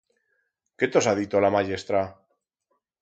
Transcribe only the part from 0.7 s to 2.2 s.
Qué tos ha dito la mayestra?